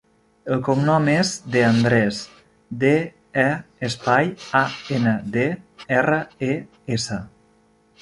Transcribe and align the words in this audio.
El 0.53 0.61
cognom 0.67 1.09
és 1.15 1.33
De 1.55 1.61
Andres: 1.65 2.23
de, 2.85 2.95
e, 3.43 3.47
espai, 3.91 4.35
a, 4.63 4.65
ena, 4.99 5.17
de, 5.39 5.47
erra, 6.03 6.21
e, 6.53 6.55
essa. 6.99 7.25